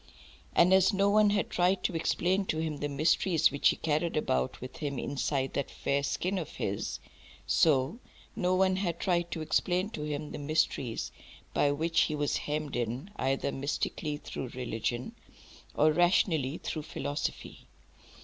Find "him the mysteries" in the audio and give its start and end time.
2.57-3.51, 10.01-11.11